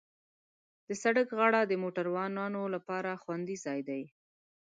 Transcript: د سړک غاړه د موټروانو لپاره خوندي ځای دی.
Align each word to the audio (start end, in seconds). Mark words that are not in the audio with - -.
د 0.87 0.89
سړک 1.03 1.27
غاړه 1.37 1.61
د 1.65 1.73
موټروانو 1.83 2.61
لپاره 2.75 3.19
خوندي 3.21 3.57
ځای 3.65 3.79
دی. 3.89 4.03